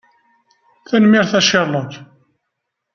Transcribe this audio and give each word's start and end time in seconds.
Tanemmirt 0.87 1.33
a 1.39 1.41
Sherlock! 1.47 1.93